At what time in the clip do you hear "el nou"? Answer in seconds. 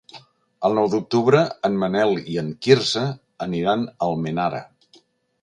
0.69-0.87